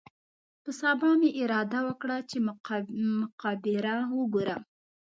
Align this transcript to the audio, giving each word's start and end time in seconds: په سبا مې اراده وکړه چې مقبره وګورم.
په 0.63 0.71
سبا 0.81 1.09
مې 1.19 1.29
اراده 1.41 1.79
وکړه 1.87 2.17
چې 2.29 2.37
مقبره 2.47 3.95
وګورم. 4.17 4.61